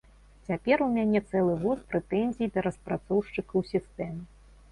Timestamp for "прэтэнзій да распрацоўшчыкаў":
1.91-3.59